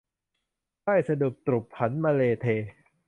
[0.83, 2.45] ได้สดุบตรุบหันมะเลเท